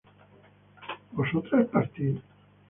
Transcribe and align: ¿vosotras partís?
¿vosotras 1.17 1.67
partís? 1.73 2.15